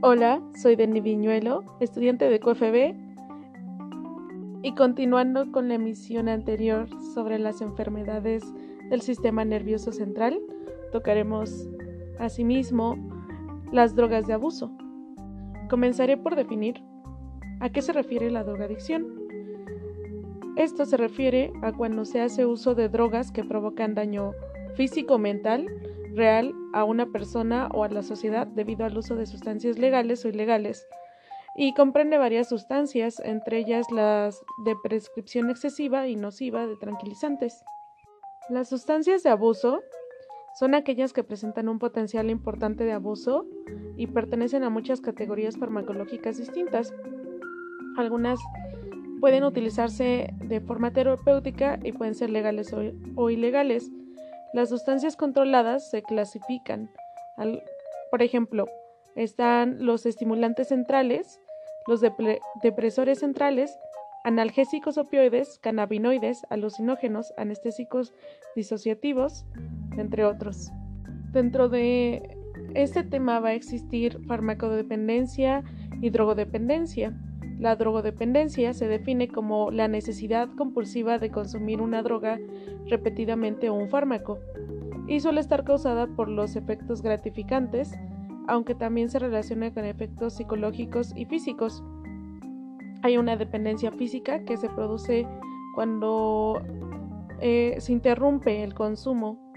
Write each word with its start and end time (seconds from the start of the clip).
Hola, 0.00 0.40
soy 0.54 0.76
Denny 0.76 1.00
Viñuelo, 1.00 1.64
estudiante 1.80 2.30
de 2.30 2.38
QFB 2.38 2.94
y 4.62 4.72
continuando 4.76 5.50
con 5.50 5.66
la 5.66 5.74
emisión 5.74 6.28
anterior 6.28 6.88
sobre 7.14 7.40
las 7.40 7.60
enfermedades 7.62 8.44
del 8.90 9.00
sistema 9.00 9.44
nervioso 9.44 9.90
central, 9.90 10.38
tocaremos 10.92 11.68
asimismo 12.20 12.96
las 13.72 13.96
drogas 13.96 14.28
de 14.28 14.34
abuso. 14.34 14.70
Comenzaré 15.68 16.16
por 16.16 16.36
definir 16.36 16.80
a 17.58 17.68
qué 17.70 17.82
se 17.82 17.92
refiere 17.92 18.30
la 18.30 18.44
drogadicción. 18.44 19.04
Esto 20.54 20.84
se 20.86 20.96
refiere 20.96 21.52
a 21.60 21.72
cuando 21.72 22.04
se 22.04 22.20
hace 22.20 22.46
uso 22.46 22.76
de 22.76 22.88
drogas 22.88 23.32
que 23.32 23.42
provocan 23.42 23.96
daño 23.96 24.30
físico 24.76 25.16
o 25.16 25.18
mental 25.18 25.66
real 26.18 26.54
a 26.74 26.84
una 26.84 27.06
persona 27.06 27.68
o 27.72 27.84
a 27.84 27.88
la 27.88 28.02
sociedad 28.02 28.46
debido 28.46 28.84
al 28.84 28.98
uso 28.98 29.16
de 29.16 29.24
sustancias 29.24 29.78
legales 29.78 30.24
o 30.24 30.28
ilegales 30.28 30.86
y 31.56 31.74
comprende 31.74 32.18
varias 32.18 32.48
sustancias, 32.48 33.20
entre 33.20 33.58
ellas 33.58 33.90
las 33.90 34.40
de 34.64 34.76
prescripción 34.82 35.50
excesiva 35.50 36.06
y 36.06 36.14
nociva 36.14 36.66
de 36.66 36.76
tranquilizantes. 36.76 37.64
Las 38.48 38.68
sustancias 38.68 39.22
de 39.22 39.30
abuso 39.30 39.80
son 40.58 40.74
aquellas 40.74 41.12
que 41.12 41.24
presentan 41.24 41.68
un 41.68 41.78
potencial 41.78 42.30
importante 42.30 42.84
de 42.84 42.92
abuso 42.92 43.46
y 43.96 44.06
pertenecen 44.06 44.62
a 44.62 44.70
muchas 44.70 45.00
categorías 45.00 45.56
farmacológicas 45.56 46.38
distintas. 46.38 46.94
Algunas 47.96 48.38
pueden 49.20 49.44
utilizarse 49.44 50.32
de 50.38 50.60
forma 50.60 50.92
terapéutica 50.92 51.78
y 51.82 51.92
pueden 51.92 52.14
ser 52.14 52.30
legales 52.30 52.72
o, 53.16 53.30
ilegales. 53.30 53.90
Las 54.58 54.70
sustancias 54.70 55.14
controladas 55.14 55.88
se 55.88 56.02
clasifican. 56.02 56.90
por 58.10 58.22
ejemplo, 58.22 58.66
están 59.14 59.86
los 59.86 60.04
estimulantes 60.04 60.66
centrales, 60.66 61.38
los 61.86 62.02
depresores 62.64 63.20
centrales, 63.20 63.78
analgésicos 64.24 64.98
opioides, 64.98 65.60
cannabinoides, 65.60 66.42
alucinógenos, 66.50 67.32
anestésicos 67.36 68.12
disociativos, 68.56 69.44
entre 69.96 70.24
otros. 70.24 70.72
Dentro 71.30 71.68
de 71.68 72.36
este 72.74 73.04
tema 73.04 73.38
va 73.38 73.50
a 73.50 73.54
existir 73.54 74.18
farmacodependencia 74.26 75.62
y 76.02 76.10
drogodependencia. 76.10 77.16
La 77.58 77.74
drogodependencia 77.74 78.72
se 78.72 78.86
define 78.86 79.28
como 79.28 79.70
la 79.70 79.88
necesidad 79.88 80.48
compulsiva 80.56 81.18
de 81.18 81.30
consumir 81.30 81.80
una 81.80 82.02
droga 82.02 82.38
repetidamente 82.86 83.68
o 83.68 83.74
un 83.74 83.88
fármaco, 83.88 84.38
y 85.08 85.20
suele 85.20 85.40
estar 85.40 85.64
causada 85.64 86.06
por 86.06 86.28
los 86.28 86.54
efectos 86.54 87.02
gratificantes, 87.02 87.98
aunque 88.46 88.74
también 88.74 89.08
se 89.08 89.18
relaciona 89.18 89.72
con 89.74 89.84
efectos 89.84 90.34
psicológicos 90.34 91.12
y 91.16 91.24
físicos. 91.24 91.82
Hay 93.02 93.16
una 93.16 93.36
dependencia 93.36 93.90
física 93.90 94.44
que 94.44 94.56
se 94.56 94.68
produce 94.68 95.26
cuando 95.74 96.62
eh, 97.40 97.76
se 97.78 97.92
interrumpe 97.92 98.62
el 98.62 98.74
consumo 98.74 99.47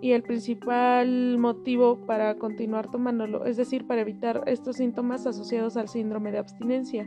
y 0.00 0.12
el 0.12 0.22
principal 0.22 1.38
motivo 1.38 1.98
para 2.06 2.36
continuar 2.36 2.90
tomándolo, 2.90 3.44
es 3.46 3.56
decir, 3.56 3.86
para 3.86 4.02
evitar 4.02 4.42
estos 4.46 4.76
síntomas 4.76 5.26
asociados 5.26 5.76
al 5.76 5.88
síndrome 5.88 6.32
de 6.32 6.38
abstinencia, 6.38 7.06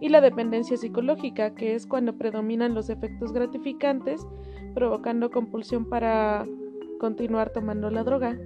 y 0.00 0.08
la 0.08 0.20
dependencia 0.20 0.76
psicológica, 0.76 1.54
que 1.54 1.74
es 1.74 1.86
cuando 1.86 2.16
predominan 2.16 2.74
los 2.74 2.88
efectos 2.88 3.32
gratificantes, 3.32 4.26
provocando 4.74 5.30
compulsión 5.30 5.88
para 5.88 6.46
continuar 6.98 7.50
tomando 7.50 7.90
la 7.90 8.02
droga. 8.02 8.38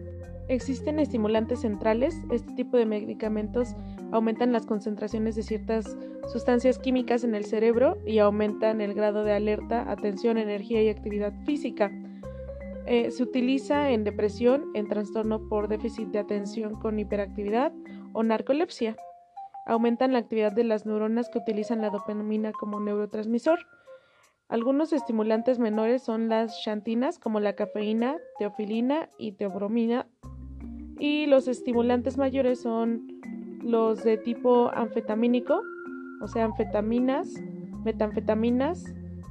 Existen 0.48 0.98
estimulantes 0.98 1.60
centrales, 1.60 2.16
este 2.30 2.52
tipo 2.54 2.76
de 2.76 2.86
medicamentos 2.86 3.74
aumentan 4.10 4.52
las 4.52 4.66
concentraciones 4.66 5.36
de 5.36 5.42
ciertas 5.42 5.96
sustancias 6.30 6.78
químicas 6.78 7.24
en 7.24 7.34
el 7.34 7.44
cerebro 7.44 7.98
y 8.06 8.18
aumentan 8.18 8.80
el 8.80 8.94
grado 8.94 9.24
de 9.24 9.32
alerta, 9.32 9.90
atención, 9.90 10.36
energía 10.36 10.82
y 10.82 10.88
actividad 10.88 11.32
física. 11.44 11.90
Eh, 12.86 13.10
se 13.10 13.22
utiliza 13.22 13.90
en 13.90 14.04
depresión, 14.04 14.66
en 14.74 14.88
trastorno 14.88 15.48
por 15.48 15.68
déficit 15.68 16.08
de 16.08 16.18
atención 16.18 16.78
con 16.78 16.98
hiperactividad 16.98 17.72
o 18.12 18.22
narcolepsia. 18.22 18.96
Aumentan 19.66 20.12
la 20.12 20.18
actividad 20.18 20.52
de 20.52 20.64
las 20.64 20.84
neuronas 20.84 21.30
que 21.30 21.38
utilizan 21.38 21.80
la 21.80 21.88
dopamina 21.88 22.52
como 22.52 22.80
neurotransmisor. 22.80 23.60
Algunos 24.48 24.92
estimulantes 24.92 25.58
menores 25.58 26.02
son 26.02 26.28
las 26.28 26.62
xantinas 26.62 27.18
como 27.18 27.40
la 27.40 27.54
cafeína, 27.54 28.18
teofilina 28.38 29.08
y 29.18 29.32
teobromina. 29.32 30.06
Y 30.98 31.24
los 31.24 31.48
estimulantes 31.48 32.18
mayores 32.18 32.60
son 32.60 33.06
los 33.62 34.04
de 34.04 34.18
tipo 34.18 34.70
anfetamínico, 34.74 35.62
o 36.20 36.28
sea, 36.28 36.44
anfetaminas, 36.44 37.32
metanfetaminas, 37.82 38.84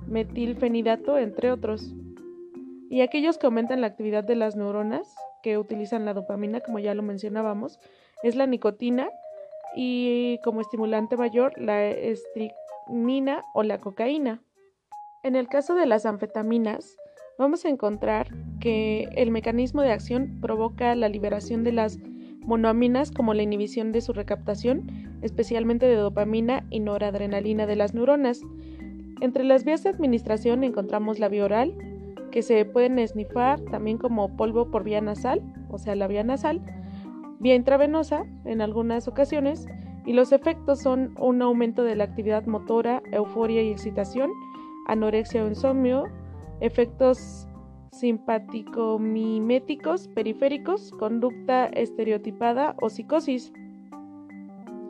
metilfenidato, 0.08 1.20
entre 1.20 1.52
otros 1.52 1.96
y 2.94 3.02
aquellos 3.02 3.40
que 3.40 3.48
aumentan 3.48 3.82
la 3.82 3.88
actividad 3.88 4.24
de 4.24 4.36
las 4.36 4.56
neuronas 4.56 5.16
que 5.42 5.58
utilizan 5.58 6.06
la 6.06 6.14
dopamina, 6.14 6.60
como 6.60 6.78
ya 6.78 6.94
lo 6.94 7.02
mencionábamos, 7.02 7.80
es 8.22 8.36
la 8.36 8.46
nicotina 8.46 9.10
y 9.76 10.38
como 10.44 10.62
estimulante 10.62 11.18
mayor 11.18 11.60
la 11.60 11.88
estricnina 11.88 13.44
o 13.56 13.64
la 13.64 13.82
cocaína. 13.82 14.44
En 15.24 15.36
el 15.36 15.48
caso 15.48 15.74
de 15.74 15.88
las 15.88 16.06
anfetaminas, 16.06 16.96
vamos 17.40 17.66
a 17.66 17.70
encontrar 17.70 18.28
que 18.60 19.10
el 19.16 19.32
mecanismo 19.32 19.82
de 19.82 19.92
acción 19.92 20.40
provoca 20.40 20.94
la 20.94 21.10
liberación 21.10 21.64
de 21.64 21.72
las 21.72 21.98
monoaminas 22.42 23.10
como 23.10 23.34
la 23.34 23.42
inhibición 23.42 23.92
de 23.92 24.02
su 24.02 24.14
recaptación, 24.14 25.18
especialmente 25.24 25.88
de 25.88 25.96
dopamina 25.96 26.68
y 26.70 26.80
noradrenalina 26.80 27.66
de 27.66 27.76
las 27.76 27.96
neuronas. 27.96 28.42
Entre 29.20 29.44
las 29.46 29.64
vías 29.64 29.82
de 29.82 29.90
administración 29.90 30.64
encontramos 30.64 31.18
la 31.18 31.28
vía 31.28 31.46
oral, 31.46 31.76
que 32.34 32.42
se 32.42 32.66
pueden 32.66 32.98
esnifar 32.98 33.62
también 33.62 34.00
como 34.00 34.36
polvo 34.36 34.72
por 34.72 34.84
vía 34.84 35.02
nasal, 35.02 35.44
o 35.70 35.78
sea, 35.78 35.94
la 35.94 36.08
vía 36.08 36.24
nasal, 36.24 36.62
vía 37.40 37.54
intravenosa 37.54 38.26
en 38.44 38.60
algunas 38.60 39.08
ocasiones, 39.08 39.68
y 40.04 40.14
los 40.14 40.32
efectos 40.32 40.82
son 40.82 41.14
un 41.20 41.44
aumento 41.44 41.84
de 41.84 41.96
la 41.96 42.06
actividad 42.06 42.48
motora, 42.48 43.04
euforia 43.12 43.62
y 43.62 43.70
excitación, 43.70 44.32
anorexia 44.88 45.46
o 45.46 45.48
insomnio, 45.48 46.06
efectos 46.60 47.48
simpático-miméticos 47.92 50.08
periféricos, 50.08 50.90
conducta 50.90 51.68
estereotipada 51.68 52.76
o 52.82 52.90
psicosis. 52.90 53.54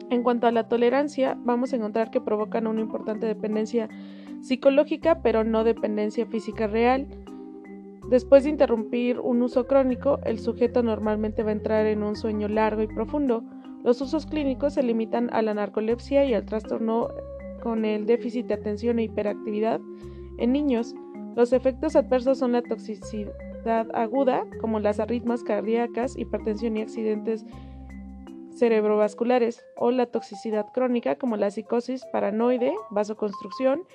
En 0.10 0.24
cuanto 0.24 0.48
a 0.48 0.52
la 0.52 0.70
tolerancia, 0.70 1.38
vamos 1.44 1.74
a 1.74 1.76
encontrar 1.76 2.10
que 2.10 2.22
provocan 2.22 2.68
una 2.68 2.80
importante 2.80 3.28
dependencia 3.28 3.90
psicológica, 4.40 5.22
pero 5.22 5.44
no 5.44 5.66
dependencia 5.66 6.26
física 6.26 6.68
real. 6.68 7.10
Después 8.14 8.44
de 8.44 8.52
interrumpir 8.52 9.20
un 9.20 9.42
uso 9.42 9.66
crónico, 9.66 10.20
el 10.24 10.38
sujeto 10.38 10.84
normalmente 10.84 11.42
va 11.42 11.50
a 11.50 11.54
entrar 11.54 11.88
en 11.88 12.04
un 12.04 12.16
sueño 12.16 12.48
largo 12.48 12.84
y 12.84 12.88
profundo. 12.88 13.44
Los 13.84 14.02
usos 14.02 14.28
clínicos 14.28 14.76
se 14.76 14.84
limitan 14.84 15.32
a 15.34 15.42
la 15.42 15.56
narcolepsia 15.56 16.24
y 16.24 16.36
al 16.36 16.46
trastorno 16.46 17.10
con 17.64 17.86
el 17.86 18.06
déficit 18.06 18.46
de 18.46 18.54
atención 18.54 19.00
e 19.00 19.06
hiperactividad 19.06 19.82
en 20.38 20.52
niños. 20.52 20.94
Los 21.36 21.54
efectos 21.54 21.96
adversos 21.96 22.38
son 22.38 22.52
la 22.52 22.62
toxicidad 22.62 23.88
aguda, 23.96 24.46
como 24.62 24.80
las 24.80 25.00
arritmas 25.00 25.44
cardíacas, 25.44 26.16
hipertensión 26.16 26.78
y 26.78 26.84
accidentes 26.84 27.44
cerebrovasculares, 28.52 29.66
o 29.76 29.90
la 29.90 30.06
toxicidad 30.06 30.68
crónica, 30.72 31.16
como 31.16 31.36
la 31.36 31.50
psicosis 31.50 32.06
paranoide, 32.12 32.76
vasoconstrucción, 32.92 33.86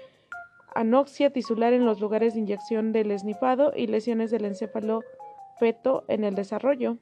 anoxia 0.78 1.30
tisular 1.30 1.72
en 1.72 1.84
los 1.84 2.00
lugares 2.00 2.34
de 2.34 2.40
inyección 2.40 2.92
del 2.92 3.10
esnifado 3.10 3.72
y 3.74 3.88
lesiones 3.88 4.30
del 4.30 4.44
encéfalo 4.44 5.02
feto 5.58 6.04
en 6.06 6.22
el 6.22 6.36
desarrollo. 6.36 6.98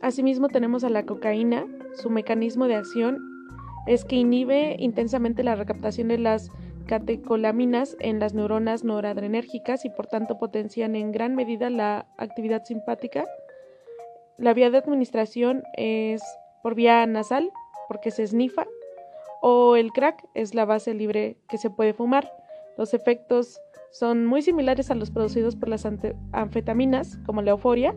Asimismo 0.00 0.48
tenemos 0.48 0.82
a 0.82 0.88
la 0.88 1.04
cocaína. 1.04 1.66
Su 1.92 2.08
mecanismo 2.08 2.66
de 2.68 2.76
acción 2.76 3.18
es 3.86 4.06
que 4.06 4.16
inhibe 4.16 4.76
intensamente 4.78 5.42
la 5.42 5.56
recaptación 5.56 6.08
de 6.08 6.16
las 6.16 6.50
catecolaminas 6.86 7.96
en 8.00 8.18
las 8.18 8.32
neuronas 8.32 8.82
noradrenérgicas 8.82 9.84
y 9.84 9.90
por 9.90 10.06
tanto 10.06 10.38
potencian 10.38 10.96
en 10.96 11.12
gran 11.12 11.34
medida 11.34 11.68
la 11.68 12.06
actividad 12.16 12.64
simpática. 12.64 13.26
La 14.38 14.54
vía 14.54 14.70
de 14.70 14.78
administración 14.78 15.64
es 15.76 16.22
por 16.62 16.74
vía 16.74 17.04
nasal, 17.04 17.52
porque 17.88 18.10
se 18.10 18.22
esnifa 18.22 18.66
o 19.42 19.76
el 19.76 19.92
crack 19.92 20.26
es 20.34 20.54
la 20.54 20.64
base 20.64 20.94
libre 20.94 21.36
que 21.48 21.58
se 21.58 21.70
puede 21.70 21.94
fumar. 21.94 22.32
Los 22.76 22.94
efectos 22.94 23.60
son 23.90 24.26
muy 24.26 24.42
similares 24.42 24.90
a 24.90 24.94
los 24.94 25.10
producidos 25.10 25.56
por 25.56 25.68
las 25.68 25.86
anfetaminas, 26.32 27.18
como 27.26 27.42
la 27.42 27.52
euforia. 27.52 27.94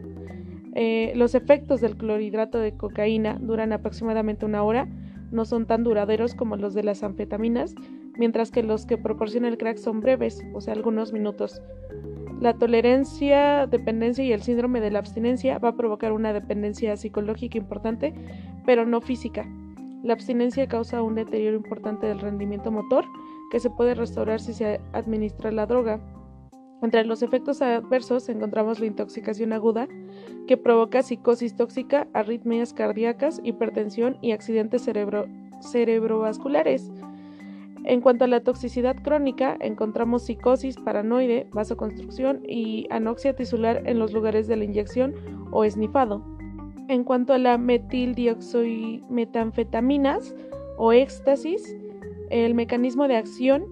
Eh, 0.76 1.14
los 1.16 1.36
efectos 1.36 1.82
del 1.82 1.98
clorhidrato 1.98 2.58
de 2.58 2.76
cocaína 2.76 3.38
duran 3.40 3.74
aproximadamente 3.74 4.46
una 4.46 4.64
hora, 4.64 4.88
no 5.32 5.46
son 5.46 5.68
tan 5.68 5.84
duraderos 5.84 6.34
como 6.34 6.56
los 6.58 6.74
de 6.74 6.84
las 6.84 7.04
anfetaminas, 7.04 7.76
mientras 8.18 8.52
que 8.52 8.64
los 8.64 8.86
que 8.86 8.98
proporciona 8.98 9.48
el 9.48 9.58
crack 9.58 9.78
son 9.78 10.00
breves, 10.00 10.44
o 10.54 10.62
sea, 10.62 10.74
algunos 10.74 11.14
minutos. 11.14 11.62
La 12.40 12.54
tolerancia, 12.54 13.68
dependencia 13.68 14.24
y 14.24 14.34
el 14.34 14.42
síndrome 14.42 14.82
de 14.82 14.92
la 14.92 15.00
abstinencia 15.00 15.60
va 15.60 15.70
a 15.70 15.76
provocar 15.76 16.12
una 16.12 16.34
dependencia 16.34 16.98
psicológica 16.98 17.58
importante, 17.58 18.14
pero 18.66 18.86
no 18.86 19.00
física. 19.00 19.48
La 20.04 20.14
abstinencia 20.14 20.68
causa 20.68 21.02
un 21.02 21.16
deterioro 21.16 21.56
importante 21.56 22.08
del 22.08 22.20
rendimiento 22.20 22.72
motor 22.72 23.06
que 23.50 23.62
se 23.62 23.70
puede 23.70 23.96
restaurar 23.96 24.42
si 24.42 24.54
se 24.54 24.82
administra 24.92 25.50
la 25.52 25.66
droga. 25.66 26.02
Entre 26.82 27.06
los 27.06 27.24
efectos 27.24 27.62
adversos 27.62 28.28
encontramos 28.28 28.82
la 28.82 28.88
intoxicación 28.88 29.54
aguda, 29.54 29.88
que 30.46 30.58
provoca 30.58 31.04
psicosis 31.04 31.56
tóxica, 31.56 32.10
arritmias 32.14 32.74
cardíacas, 32.74 33.40
hipertensión 33.46 34.18
y 34.22 34.34
accidentes 34.34 34.90
cerebrovasculares. 35.62 36.92
En 37.86 38.02
cuanto 38.02 38.26
a 38.26 38.28
la 38.28 38.44
toxicidad 38.44 38.98
crónica, 39.02 39.56
encontramos 39.62 40.24
psicosis 40.24 40.76
paranoide, 40.76 41.48
vasoconstrucción 41.54 42.42
y 42.46 42.88
anoxia 42.90 43.34
tisular 43.34 43.84
en 43.86 44.00
los 44.00 44.12
lugares 44.12 44.48
de 44.48 44.58
la 44.58 44.66
inyección 44.66 45.14
o 45.52 45.64
esnifado. 45.64 46.33
En 46.88 47.04
cuanto 47.04 47.34
a 47.34 47.38
la 47.38 47.58
metildioximetanfetaminas 47.58 50.36
o 50.78 50.92
éxtasis, 50.92 51.76
el 52.30 52.56
mecanismo 52.56 53.08
de 53.08 53.18
acción 53.18 53.66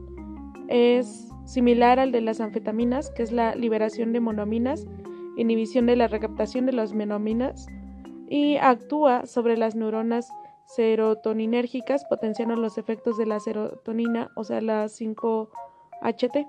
es 0.68 1.28
similar 1.46 2.00
al 2.00 2.12
de 2.12 2.22
las 2.22 2.40
anfetaminas, 2.40 3.12
que 3.12 3.24
es 3.24 3.32
la 3.32 3.56
liberación 3.56 4.14
de 4.14 4.20
monoaminas, 4.20 4.86
inhibición 5.36 5.86
de 5.86 5.96
la 5.96 6.08
recaptación 6.08 6.66
de 6.66 6.74
las 6.74 6.94
monoaminas 6.94 7.68
y 8.30 8.58
actúa 8.58 9.26
sobre 9.26 9.58
las 9.58 9.76
neuronas 9.76 10.32
serotoninérgicas, 10.66 12.06
potenciando 12.06 12.56
los 12.56 12.78
efectos 12.78 13.18
de 13.18 13.26
la 13.26 13.42
serotonina, 13.42 14.30
o 14.36 14.46
sea, 14.46 14.62
la 14.62 14.86
5-HT. 14.86 16.48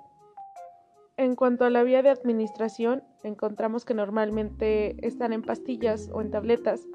En 1.17 1.37
cuanto 1.37 1.65
a 1.65 1.71
la 1.71 1.83
vía 1.83 2.03
de 2.03 2.11
administración, 2.11 3.03
encontramos 3.23 3.85
que 3.85 3.95
normalmente 3.95 4.97
están 5.07 5.33
en 5.33 5.43
pastillas 5.43 6.09
o 6.13 6.21
en 6.21 6.31
tabletas. 6.31 6.87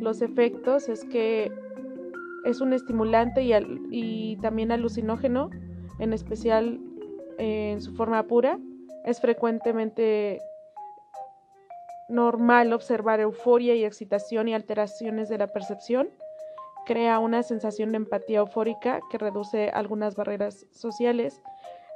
Los 0.00 0.22
efectos 0.22 0.88
es 0.88 1.04
que 1.04 1.52
es 2.44 2.60
un 2.60 2.72
estimulante 2.72 3.42
y, 3.42 3.52
y 3.90 4.36
también 4.38 4.72
alucinógeno, 4.72 5.50
en 5.98 6.12
especial 6.12 6.80
en 7.38 7.80
su 7.80 7.94
forma 7.94 8.26
pura. 8.26 8.58
Es 9.04 9.20
frecuentemente 9.20 10.40
normal 12.08 12.72
observar 12.72 13.20
euforia 13.20 13.74
y 13.76 13.84
excitación 13.84 14.48
y 14.48 14.54
alteraciones 14.54 15.28
de 15.28 15.38
la 15.38 15.46
percepción. 15.46 16.10
Crea 16.86 17.20
una 17.20 17.42
sensación 17.44 17.90
de 17.90 17.98
empatía 17.98 18.40
eufórica 18.40 19.00
que 19.10 19.18
reduce 19.18 19.70
algunas 19.70 20.16
barreras 20.16 20.66
sociales. 20.72 21.40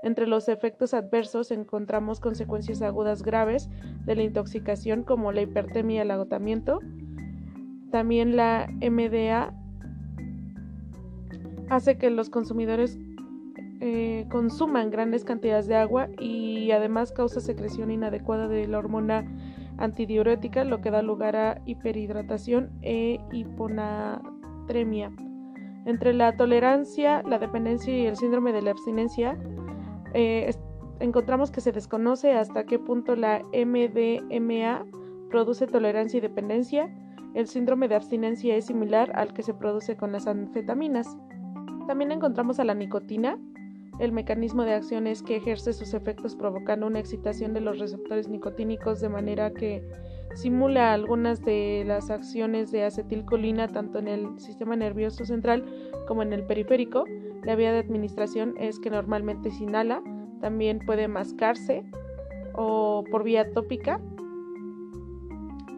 Entre 0.05 0.27
los 0.27 0.51
efectos 0.51 0.93
adversos 0.93 1.51
encontramos 1.51 2.21
consecuencias 2.21 2.83
agudas 2.83 3.23
graves 3.23 3.71
de 4.05 4.15
la 4.15 4.23
intoxicación 4.23 5.03
como 5.03 5.33
la 5.33 5.41
hipertemia 5.41 5.97
y 5.97 6.01
el 6.01 6.11
agotamiento. 6.11 6.81
También 7.91 8.37
la 8.37 8.69
MDA 8.83 9.55
hace 11.71 11.97
que 11.97 12.11
los 12.11 12.29
consumidores 12.29 12.99
eh, 13.81 14.27
consuman 14.31 14.91
grandes 14.91 15.25
cantidades 15.25 15.69
de 15.69 15.77
agua 15.77 16.09
y 16.21 16.71
además 16.71 17.11
causa 17.11 17.41
secreción 17.41 17.91
inadecuada 17.91 18.47
de 18.47 18.69
la 18.69 18.79
hormona 18.81 19.25
antidiurética, 19.79 20.65
lo 20.65 20.83
que 20.83 20.91
da 20.91 21.01
lugar 21.01 21.35
a 21.35 21.63
hiperhidratación 21.65 22.71
e 22.83 23.21
hiponatremia. 23.33 25.11
Entre 25.87 26.13
la 26.13 26.37
tolerancia, 26.37 27.23
la 27.23 27.39
dependencia 27.39 27.97
y 27.97 28.07
el 28.07 28.17
síndrome 28.17 28.53
de 28.53 28.63
la 28.63 28.71
abstinencia, 28.71 29.39
eh, 30.15 30.51
encontramos 31.01 31.51
que 31.51 31.61
se 31.61 31.73
desconoce 31.73 32.33
hasta 32.33 32.65
qué 32.65 32.79
punto 32.79 33.17
la 33.17 33.43
MDMA 33.53 34.87
produce 35.31 35.67
tolerancia 35.67 36.19
y 36.19 36.21
dependencia. 36.21 36.89
El 37.35 37.47
síndrome 37.49 37.89
de 37.89 37.97
abstinencia 37.97 38.55
es 38.57 38.67
similar 38.67 39.11
al 39.17 39.35
que 39.35 39.43
se 39.43 39.55
produce 39.55 39.97
con 39.97 40.13
las 40.13 40.27
anfetaminas. 40.27 41.17
También 41.87 42.13
encontramos 42.13 42.61
a 42.61 42.65
la 42.65 42.75
nicotina, 42.75 43.39
el 44.01 44.11
mecanismo 44.11 44.65
de 44.65 44.75
acción 44.75 45.07
es 45.07 45.23
que 45.23 45.37
ejerce 45.37 45.73
sus 45.73 45.95
efectos 45.95 46.35
provocando 46.35 46.87
una 46.87 46.99
excitación 46.99 47.55
de 47.55 47.61
los 47.61 47.79
receptores 47.79 48.29
nicotínicos 48.29 49.01
de 49.01 49.09
manera 49.09 49.53
que 49.53 49.89
simula 50.35 50.93
algunas 50.93 51.45
de 51.45 51.85
las 51.87 52.11
acciones 52.11 52.73
de 52.73 52.85
acetilcolina 52.85 53.69
tanto 53.69 54.01
en 54.01 54.09
el 54.09 54.41
sistema 54.41 54.75
nervioso 54.75 55.25
central 55.25 55.65
como 56.09 56.23
en 56.23 56.33
el 56.33 56.45
periférico. 56.45 57.05
La 57.45 57.57
vía 57.57 57.73
de 57.73 57.79
administración 57.79 58.55
es 58.59 58.81
que 58.81 58.91
normalmente 58.91 59.51
se 59.51 59.65
inhala, 59.65 60.03
también 60.41 60.81
puede 60.81 61.09
mascarse 61.09 61.85
o 62.55 63.05
por 63.11 63.23
vía 63.23 63.53
tópica 63.53 64.01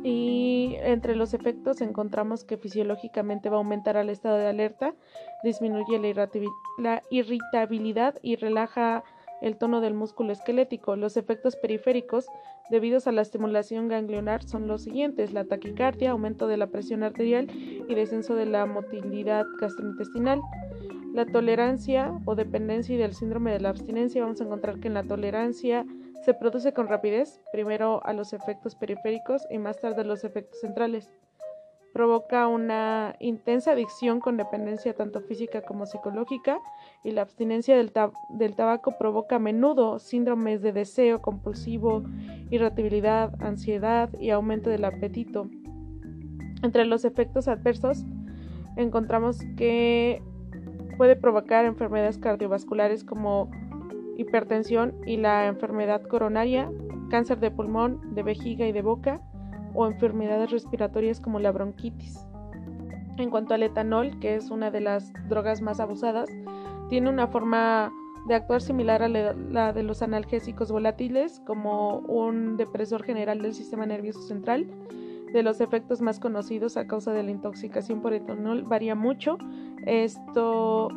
y 0.02 0.76
entre 0.82 1.16
los 1.16 1.34
efectos 1.34 1.80
encontramos 1.80 2.44
que 2.44 2.56
fisiológicamente 2.56 3.48
va 3.48 3.56
a 3.56 3.58
aumentar 3.58 3.96
al 3.96 4.08
estado 4.08 4.36
de 4.36 4.46
alerta, 4.46 4.94
disminuye 5.42 5.98
la 6.78 7.02
irritabilidad 7.10 8.14
y 8.22 8.36
relaja 8.36 9.02
el 9.42 9.56
tono 9.56 9.80
del 9.80 9.94
músculo 9.94 10.32
esquelético. 10.32 10.94
Los 10.94 11.16
efectos 11.16 11.56
periféricos 11.56 12.26
debidos 12.70 13.06
a 13.06 13.12
la 13.12 13.22
estimulación 13.22 13.88
ganglionar 13.88 14.44
son 14.44 14.68
los 14.68 14.82
siguientes: 14.82 15.32
la 15.32 15.44
taquicardia, 15.44 16.12
aumento 16.12 16.46
de 16.46 16.56
la 16.56 16.68
presión 16.68 17.02
arterial 17.02 17.48
y 17.50 17.94
descenso 17.94 18.36
de 18.36 18.46
la 18.46 18.64
motilidad 18.66 19.44
gastrointestinal. 19.60 20.40
La 21.16 21.24
tolerancia 21.24 22.12
o 22.26 22.34
dependencia 22.34 22.94
y 22.94 22.98
del 22.98 23.14
síndrome 23.14 23.50
de 23.50 23.60
la 23.60 23.70
abstinencia, 23.70 24.20
vamos 24.20 24.38
a 24.42 24.44
encontrar 24.44 24.80
que 24.80 24.88
en 24.88 24.92
la 24.92 25.02
tolerancia 25.02 25.86
se 26.22 26.34
produce 26.34 26.74
con 26.74 26.88
rapidez, 26.88 27.40
primero 27.52 28.04
a 28.04 28.12
los 28.12 28.34
efectos 28.34 28.74
periféricos 28.74 29.40
y 29.50 29.56
más 29.56 29.80
tarde 29.80 30.02
a 30.02 30.04
los 30.04 30.24
efectos 30.24 30.60
centrales. 30.60 31.10
Provoca 31.94 32.46
una 32.48 33.16
intensa 33.18 33.72
adicción 33.72 34.20
con 34.20 34.36
dependencia 34.36 34.92
tanto 34.92 35.22
física 35.22 35.62
como 35.62 35.86
psicológica 35.86 36.58
y 37.02 37.12
la 37.12 37.22
abstinencia 37.22 37.78
del, 37.78 38.54
tabaco 38.54 38.98
provoca 38.98 39.36
a 39.36 39.38
menudo 39.38 39.98
síndromes 39.98 40.60
de 40.60 40.74
deseo 40.74 41.22
compulsivo, 41.22 42.02
irritabilidad, 42.50 43.42
ansiedad 43.42 44.10
y 44.20 44.28
aumento 44.28 44.68
del 44.68 44.84
apetito. 44.84 45.48
Entre 46.62 46.84
los 46.84 47.06
efectos 47.06 47.48
adversos 47.48 48.04
encontramos 48.76 49.38
que 49.56 50.20
puede 50.96 51.16
provocar 51.16 51.64
enfermedades 51.64 52.18
cardiovasculares 52.18 53.04
como 53.04 53.50
hipertensión 54.16 54.94
y 55.06 55.16
la 55.16 55.46
enfermedad 55.46 56.02
coronaria, 56.02 56.70
cáncer 57.10 57.38
de 57.40 57.50
pulmón, 57.50 58.14
de 58.14 58.22
vejiga 58.22 58.66
y 58.66 58.72
de 58.72 58.82
boca 58.82 59.20
o 59.74 59.86
enfermedades 59.86 60.50
respiratorias 60.50 61.20
como 61.20 61.38
la 61.38 61.52
bronquitis. 61.52 62.26
En 63.18 63.30
cuanto 63.30 63.54
al 63.54 63.62
etanol, 63.62 64.18
que 64.20 64.34
es 64.34 64.50
una 64.50 64.70
de 64.70 64.80
las 64.80 65.12
drogas 65.28 65.60
más 65.62 65.80
abusadas, 65.80 66.28
tiene 66.88 67.10
una 67.10 67.26
forma 67.26 67.92
de 68.26 68.34
actuar 68.34 68.60
similar 68.60 69.02
a 69.02 69.08
la 69.08 69.72
de 69.72 69.82
los 69.82 70.02
analgésicos 70.02 70.70
volátiles 70.72 71.40
como 71.46 71.98
un 71.98 72.56
depresor 72.56 73.04
general 73.04 73.40
del 73.40 73.54
sistema 73.54 73.86
nervioso 73.86 74.22
central. 74.22 74.66
De 75.36 75.42
los 75.42 75.60
efectos 75.60 76.00
más 76.00 76.18
conocidos 76.18 76.78
a 76.78 76.86
causa 76.86 77.12
de 77.12 77.22
la 77.22 77.30
intoxicación 77.30 78.00
por 78.00 78.14
etanol 78.14 78.62
varía 78.62 78.94
mucho. 78.94 79.36
Esto 79.84 80.88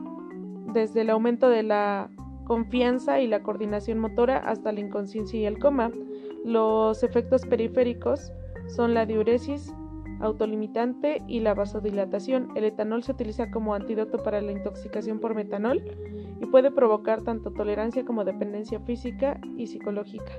desde 0.72 1.02
el 1.02 1.10
aumento 1.10 1.50
de 1.50 1.62
la 1.62 2.10
confianza 2.46 3.20
y 3.20 3.28
la 3.28 3.44
coordinación 3.44 4.00
motora 4.00 4.38
hasta 4.38 4.72
la 4.72 4.80
inconsciencia 4.80 5.42
y 5.42 5.46
el 5.46 5.60
coma. 5.60 5.92
Los 6.46 7.04
efectos 7.04 7.46
periféricos 7.48 8.32
son 8.70 8.94
la 8.94 9.06
diuresis 9.06 9.74
autolimitante 10.22 11.22
y 11.28 11.42
la 11.42 11.54
vasodilatación. 11.54 12.48
El 12.56 12.64
etanol 12.64 13.04
se 13.04 13.12
utiliza 13.12 13.52
como 13.52 13.76
antídoto 13.76 14.24
para 14.24 14.40
la 14.40 14.54
intoxicación 14.54 15.20
por 15.20 15.36
metanol 15.36 15.84
y 16.40 16.46
puede 16.46 16.72
provocar 16.72 17.24
tanto 17.24 17.52
tolerancia 17.52 18.06
como 18.06 18.24
dependencia 18.24 18.80
física 18.80 19.38
y 19.58 19.68
psicológica. 19.68 20.32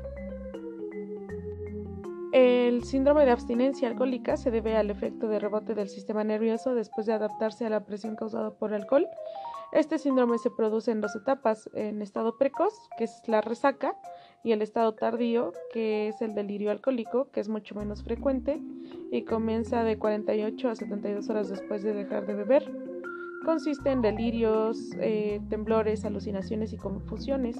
El 2.32 2.84
síndrome 2.84 3.24
de 3.24 3.32
abstinencia 3.32 3.88
alcohólica 3.88 4.36
se 4.36 4.50
debe 4.50 4.76
al 4.76 4.90
efecto 4.90 5.28
de 5.28 5.38
rebote 5.38 5.74
del 5.74 5.88
sistema 5.88 6.24
nervioso 6.24 6.74
después 6.74 7.06
de 7.06 7.12
adaptarse 7.12 7.66
a 7.66 7.70
la 7.70 7.84
presión 7.84 8.16
causada 8.16 8.50
por 8.52 8.72
alcohol 8.72 9.06
este 9.72 9.98
síndrome 9.98 10.38
se 10.38 10.50
produce 10.50 10.90
en 10.90 11.00
dos 11.00 11.14
etapas, 11.14 11.70
en 11.74 12.02
estado 12.02 12.36
precoz, 12.36 12.74
que 12.98 13.04
es 13.04 13.22
la 13.28 13.40
resaca, 13.40 13.94
y 14.42 14.50
el 14.52 14.62
estado 14.62 14.94
tardío, 14.94 15.52
que 15.72 16.08
es 16.08 16.20
el 16.22 16.34
delirio 16.34 16.72
alcohólico, 16.72 17.30
que 17.30 17.40
es 17.40 17.48
mucho 17.48 17.74
menos 17.74 18.02
frecuente 18.02 18.60
y 19.12 19.22
comienza 19.22 19.84
de 19.84 19.98
48 19.98 20.70
a 20.70 20.74
72 20.74 21.28
horas 21.28 21.50
después 21.50 21.82
de 21.82 21.92
dejar 21.92 22.26
de 22.26 22.34
beber. 22.34 22.72
Consiste 23.44 23.90
en 23.90 24.02
delirios, 24.02 24.92
eh, 24.98 25.40
temblores, 25.50 26.04
alucinaciones 26.04 26.72
y 26.72 26.78
confusiones. 26.78 27.56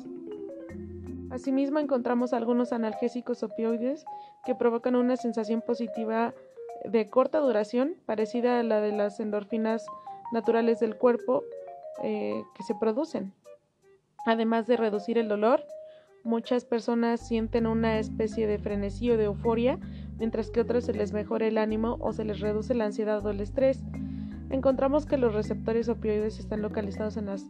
Asimismo, 1.31 1.79
encontramos 1.79 2.33
algunos 2.33 2.73
analgésicos 2.73 3.43
opioides 3.43 4.05
que 4.45 4.55
provocan 4.55 4.97
una 4.97 5.17
sensación 5.17 5.63
positiva 5.63 6.35
de 6.85 7.09
corta 7.09 7.39
duración, 7.39 7.95
parecida 8.07 8.61
a 8.61 8.63
la 8.63 8.81
de 8.81 8.93
las 8.93 9.21
endorfinas 9.21 9.87
naturales 10.33 10.81
del 10.81 10.97
cuerpo, 10.97 11.45
eh, 12.03 12.43
que 12.57 12.63
se 12.65 12.75
producen. 12.75 13.33
Además 14.27 14.67
de 14.67 14.77
reducir 14.77 15.19
el 15.19 15.29
dolor, 15.29 15.63
muchas 16.25 16.65
personas 16.65 17.21
sienten 17.21 17.67
una 17.67 17.99
especie 17.99 18.47
de 18.47 18.59
frenesí 18.59 19.11
o 19.11 19.17
de 19.17 19.25
euforia, 19.25 19.79
mientras 20.19 20.51
que 20.51 20.61
otras 20.61 20.85
se 20.85 20.95
les 20.95 21.13
mejora 21.13 21.47
el 21.47 21.59
ánimo 21.59 21.97
o 22.01 22.13
se 22.13 22.25
les 22.25 22.41
reduce 22.41 22.75
la 22.75 22.87
ansiedad 22.87 23.25
o 23.25 23.31
el 23.31 23.41
estrés. 23.41 23.83
Encontramos 24.51 25.07
que 25.07 25.17
los 25.17 25.33
receptores 25.33 25.89
opioides 25.89 26.39
están 26.39 26.61
localizados 26.61 27.17
en 27.17 27.27
las 27.27 27.47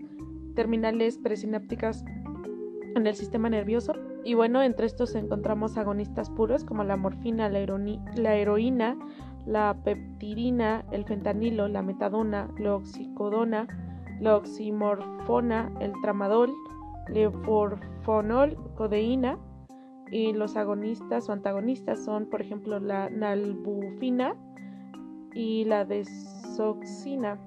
terminales 0.55 1.19
presinápticas 1.19 2.05
en 2.95 3.07
el 3.07 3.15
sistema 3.15 3.49
nervioso. 3.49 3.93
Y 4.25 4.35
bueno, 4.35 4.63
entre 4.63 4.87
estos 4.87 5.15
encontramos 5.15 5.77
agonistas 5.77 6.31
puros 6.31 6.65
como 6.65 6.85
la 6.85 6.97
morfina, 6.97 7.49
la, 7.49 8.35
heroína, 8.35 8.97
la 9.47 9.77
peptirina, 9.83 10.85
el 10.93 11.05
fentanilo, 11.05 11.69
la 11.69 11.83
metadona, 11.83 12.49
la 12.59 12.77
oxicodona, 12.77 13.67
la 14.21 14.37
oximorfona, 14.37 15.73
el 15.81 15.93
tramadol, 16.03 16.53
leforfonol, 17.09 18.57
codeína 18.77 19.39
y 20.11 20.33
los 20.33 20.57
agonistas 20.57 21.29
o 21.29 21.33
antagonistas 21.33 22.05
son, 22.05 22.27
por 22.27 22.43
ejemplo, 22.43 22.81
la 22.81 23.09
nalbufina 23.11 24.35
y 25.35 25.65
la 25.65 25.85
desoxina. 25.85 27.39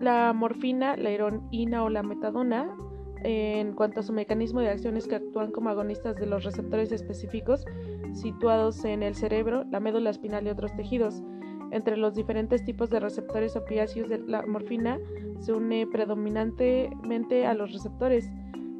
La 0.00 0.32
morfina, 0.32 0.96
la 0.96 1.10
heroína 1.10 1.84
o 1.84 1.90
la 1.90 2.02
metadona, 2.02 2.74
en 3.22 3.74
cuanto 3.74 4.00
a 4.00 4.02
su 4.02 4.14
mecanismo 4.14 4.60
de 4.60 4.70
acciones 4.70 5.06
que 5.06 5.16
actúan 5.16 5.52
como 5.52 5.68
agonistas 5.68 6.16
de 6.16 6.24
los 6.24 6.44
receptores 6.44 6.90
específicos 6.90 7.66
situados 8.14 8.84
en 8.84 9.02
el 9.02 9.14
cerebro, 9.14 9.64
la 9.70 9.78
médula 9.78 10.10
espinal 10.10 10.46
y 10.46 10.50
otros 10.50 10.74
tejidos. 10.74 11.22
Entre 11.70 11.96
los 11.96 12.14
diferentes 12.14 12.64
tipos 12.64 12.90
de 12.90 12.98
receptores 12.98 13.56
opiáceos 13.56 14.08
de 14.08 14.18
la 14.18 14.42
morfina 14.46 14.98
se 15.38 15.52
une 15.52 15.86
predominantemente 15.86 17.46
a 17.46 17.54
los 17.54 17.72
receptores. 17.72 18.30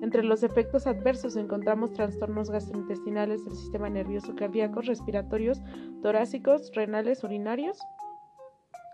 Entre 0.02 0.24
los 0.24 0.42
efectos 0.42 0.86
adversos 0.86 1.36
encontramos 1.36 1.92
trastornos 1.92 2.50
gastrointestinales 2.50 3.44
del 3.44 3.54
sistema 3.54 3.90
nervioso 3.90 4.34
cardíaco, 4.34 4.80
respiratorios, 4.80 5.60
torácicos, 6.02 6.72
renales, 6.74 7.22
urinarios. 7.22 7.78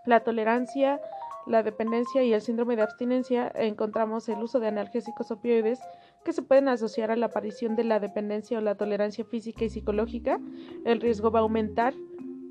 La 0.05 0.19
tolerancia 0.19 0.99
la 1.47 1.63
dependencia 1.63 2.23
y 2.23 2.33
el 2.33 2.41
síndrome 2.41 2.75
de 2.75 2.81
abstinencia 2.81 3.51
encontramos 3.55 4.27
el 4.29 4.43
uso 4.43 4.59
de 4.59 4.67
analgésicos 4.67 5.31
opioides 5.31 5.79
que 6.25 6.33
se 6.33 6.41
pueden 6.41 6.67
asociar 6.67 7.09
a 7.09 7.15
la 7.15 7.27
aparición 7.27 7.75
de 7.75 7.83
la 7.83 7.99
dependencia 7.99 8.57
o 8.57 8.61
la 8.61 8.75
tolerancia 8.75 9.23
física 9.25 9.65
y 9.65 9.69
psicológica. 9.69 10.39
El 10.85 10.99
riesgo 10.99 11.31
va 11.31 11.39
a 11.39 11.43
aumentar 11.43 11.93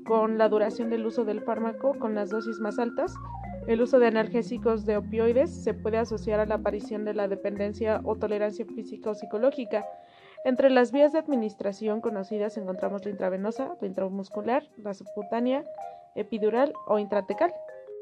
con 0.05 0.37
la 0.37 0.49
duración 0.49 0.89
del 0.89 1.05
uso 1.05 1.25
del 1.25 1.41
fármaco 1.41 1.97
con 1.99 2.15
las 2.15 2.29
dosis 2.29 2.59
más 2.59 2.79
altas. 2.79 3.13
El 3.67 3.81
uso 3.81 3.99
de 3.99 4.07
analgésicos 4.07 4.85
de 4.85 4.97
opioides 4.97 5.51
se 5.51 5.73
puede 5.73 5.97
asociar 5.97 6.39
a 6.39 6.45
la 6.45 6.55
aparición 6.55 7.05
de 7.05 7.13
la 7.13 7.27
dependencia 7.27 8.01
o 8.03 8.15
tolerancia 8.15 8.65
física 8.65 9.11
o 9.11 9.15
psicológica. 9.15 9.85
Entre 10.45 10.69
las 10.69 10.91
vías 10.91 11.11
de 11.11 11.19
administración 11.19 11.99
conocidas 11.99 12.57
encontramos 12.57 13.03
la 13.03 13.11
intravenosa, 13.11 13.75
la 13.81 13.87
intramuscular, 13.87 14.63
la 14.77 14.93
subcutánea, 14.93 15.65
epidural 16.15 16.73
o 16.87 16.99
intratecal. 16.99 17.53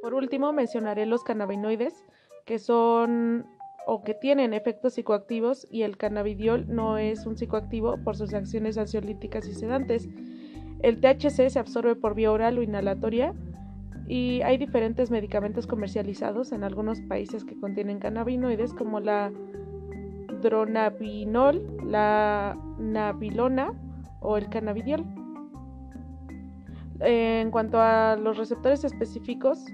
Por 0.02 0.14
último, 0.14 0.54
mencionaré 0.54 1.06
los 1.06 1.24
cannabinoides, 1.24 2.06
que 2.46 2.60
son 2.60 3.46
o 3.88 4.04
que 4.04 4.14
tienen 4.14 4.54
efectos 4.54 4.94
psicoactivos 4.94 5.68
y 5.70 5.84
el 5.84 5.98
cannabidiol 5.98 6.66
no 6.68 6.98
es 6.98 7.26
un 7.26 7.38
psicoactivo 7.38 7.98
por 8.04 8.16
sus 8.16 8.34
acciones 8.34 8.78
ansiolíticas 8.78 9.48
y 9.48 9.54
sedantes. 9.54 10.08
El 10.82 11.00
THC 11.00 11.50
se 11.50 11.60
absorbe 11.60 11.96
por 11.96 12.16
vía 12.16 12.32
oral 12.32 12.58
o 12.58 12.64
inhalatoria 12.64 13.34
y 14.08 14.42
hay 14.42 14.58
diferentes 14.58 15.12
medicamentos 15.12 15.68
comercializados 15.68 16.52
en 16.52 16.64
algunos 16.64 17.02
países 17.02 17.44
que 17.44 17.60
contienen 17.60 18.00
cannabinoides 18.00 18.74
como 18.74 19.00
la 19.00 19.32
dronabinol, 20.42 21.78
la 21.84 22.58
nabilona 22.78 23.74
o 24.20 24.38
el 24.38 24.50
cannabidiol. 24.50 25.06
En 27.00 27.52
cuanto 27.52 27.80
a 27.80 28.16
los 28.16 28.38
receptores 28.38 28.84
específicos, 28.84 29.66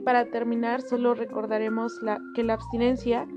para 0.04 0.26
terminar, 0.26 0.82
solo 0.82 1.14
recordaremos 1.14 2.00
que 2.36 2.44
la 2.44 2.54
abstinencia 2.54 3.28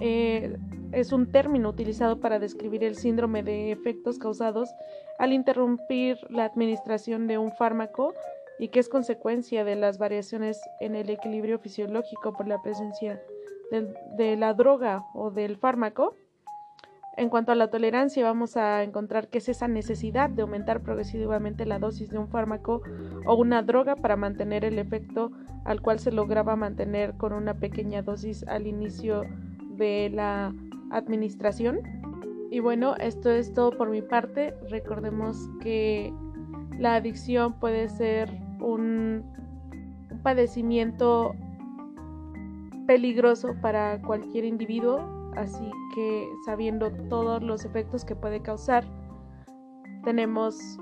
eh, 0.00 0.56
es 0.92 1.12
un 1.12 1.30
término 1.30 1.68
utilizado 1.68 2.20
para 2.20 2.38
describir 2.38 2.84
el 2.84 2.96
síndrome 2.96 3.42
de 3.42 3.72
efectos 3.72 4.18
causados 4.18 4.70
al 5.18 5.32
interrumpir 5.32 6.16
la 6.30 6.44
administración 6.44 7.26
de 7.26 7.38
un 7.38 7.52
fármaco 7.52 8.14
y 8.58 8.68
que 8.68 8.80
es 8.80 8.88
consecuencia 8.88 9.64
de 9.64 9.76
las 9.76 9.98
variaciones 9.98 10.60
en 10.80 10.94
el 10.96 11.10
equilibrio 11.10 11.58
fisiológico 11.58 12.32
por 12.32 12.48
la 12.48 12.60
presencia 12.62 13.22
de 14.16 14.36
la 14.36 14.54
droga 14.54 15.04
o 15.14 15.30
del 15.30 15.56
fármaco. 15.56 16.16
En 17.18 17.30
cuanto 17.30 17.50
a 17.50 17.56
la 17.56 17.68
tolerancia, 17.68 18.22
vamos 18.22 18.56
a 18.56 18.84
encontrar 18.84 19.26
que 19.26 19.38
es 19.38 19.48
esa 19.48 19.66
necesidad 19.66 20.30
de 20.30 20.42
aumentar 20.42 20.82
progresivamente 20.82 21.66
la 21.66 21.80
dosis 21.80 22.10
de 22.10 22.18
un 22.18 22.28
fármaco 22.28 22.80
o 23.26 23.34
una 23.34 23.60
droga 23.62 23.96
para 23.96 24.14
mantener 24.14 24.64
el 24.64 24.78
efecto 24.78 25.32
al 25.64 25.82
cual 25.82 25.98
se 25.98 26.12
lograba 26.12 26.54
mantener 26.54 27.14
con 27.16 27.32
una 27.32 27.54
pequeña 27.54 28.02
dosis 28.02 28.46
al 28.46 28.68
inicio 28.68 29.24
de 29.70 30.10
la 30.14 30.54
administración. 30.92 31.80
Y 32.52 32.60
bueno, 32.60 32.94
esto 32.94 33.32
es 33.32 33.52
todo 33.52 33.76
por 33.76 33.90
mi 33.90 34.00
parte. 34.00 34.54
Recordemos 34.70 35.50
que 35.60 36.14
la 36.78 36.94
adicción 36.94 37.58
puede 37.58 37.88
ser 37.88 38.30
un, 38.60 39.24
un 40.08 40.22
padecimiento 40.22 41.34
peligroso 42.86 43.56
para 43.60 44.00
cualquier 44.02 44.44
individuo 44.44 45.17
así 45.36 45.70
que 45.94 46.28
sabiendo 46.44 46.90
todos 47.08 47.42
los 47.42 47.64
efectos 47.64 48.04
que 48.04 48.16
puede 48.16 48.42
causar, 48.42 48.84
tenemos 50.04 50.78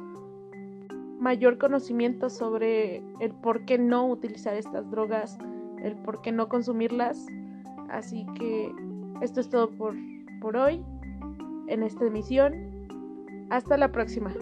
mayor 1.18 1.58
conocimiento 1.58 2.30
sobre 2.30 3.02
el 3.20 3.32
por 3.42 3.64
qué 3.64 3.78
no 3.78 4.06
utilizar 4.08 4.54
estas 4.54 4.90
drogas, 4.90 5.38
el 5.82 5.96
por 5.96 6.20
qué 6.22 6.32
no 6.32 6.48
consumirlas. 6.48 7.26
Así 7.88 8.26
que 8.38 8.72
esto 9.20 9.40
es 9.40 9.48
todo 9.48 9.70
por, 9.70 9.94
por 10.40 10.56
hoy 10.56 10.84
en 11.68 11.82
esta 11.82 12.06
emisión. 12.06 12.54
Hasta 13.50 13.76
la 13.76 13.92
próxima. 13.92 14.32